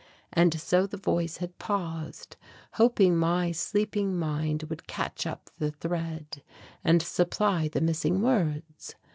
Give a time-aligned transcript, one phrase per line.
[0.33, 2.35] And so the voice had paused,
[2.71, 6.41] hoping my sleeping mind would catch up the thread
[6.83, 8.95] and supply the missing words.